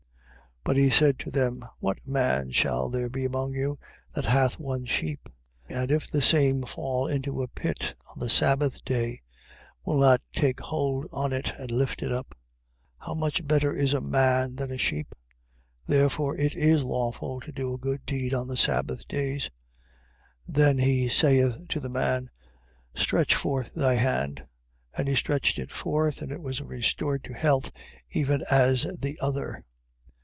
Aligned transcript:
12:11. 0.63 0.67
But 0.67 0.77
he 0.77 0.89
said 0.91 1.17
to 1.17 1.31
them: 1.31 1.65
What 1.79 2.05
man 2.07 2.51
shall 2.51 2.87
there 2.87 3.09
be 3.09 3.25
among 3.25 3.53
you, 3.55 3.79
that 4.13 4.27
hath 4.27 4.59
one 4.59 4.85
sheep: 4.85 5.27
and 5.67 5.89
if 5.89 6.07
the 6.07 6.21
same 6.21 6.61
fall 6.61 7.07
into 7.07 7.41
a 7.41 7.47
pit 7.47 7.95
on 8.11 8.19
the 8.19 8.29
sabbath 8.29 8.85
day, 8.85 9.21
will 9.83 9.95
he 9.95 10.01
not 10.01 10.21
take 10.33 10.59
hold 10.59 11.07
on 11.11 11.33
it 11.33 11.55
and 11.57 11.71
lift 11.71 12.03
it 12.03 12.11
up? 12.11 12.35
12:12. 13.01 13.05
How 13.07 13.13
much 13.15 13.47
better 13.47 13.73
is 13.73 13.95
a 13.95 14.01
man 14.01 14.55
than 14.55 14.69
a 14.69 14.77
sheep? 14.77 15.15
Therefore 15.87 16.37
it 16.37 16.55
is 16.55 16.83
lawful 16.83 17.39
to 17.41 17.51
do 17.51 17.73
a 17.73 17.79
good 17.79 18.05
deed 18.05 18.31
on 18.31 18.47
the 18.47 18.55
sabbath 18.55 19.07
days. 19.07 19.49
12:13. 20.47 20.53
Then 20.57 20.77
he 20.77 21.09
saith 21.09 21.67
to 21.69 21.79
the 21.79 21.89
man: 21.89 22.29
Stretch 22.93 23.33
forth 23.33 23.73
thy 23.73 23.95
hand; 23.95 24.45
and 24.95 25.07
he 25.07 25.15
stretched 25.15 25.57
it 25.57 25.71
forth, 25.71 26.21
and 26.21 26.31
it 26.31 26.43
was 26.43 26.61
restored 26.61 27.23
to 27.23 27.33
health 27.33 27.71
even 28.11 28.43
as 28.51 28.83
the 28.99 29.17
other. 29.19 29.65